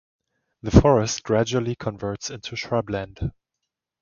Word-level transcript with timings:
The 0.63 0.71
forest 0.71 1.21
gradually 1.21 1.75
converts 1.75 2.31
into 2.31 2.55
shrub 2.55 2.89
land. 2.89 3.31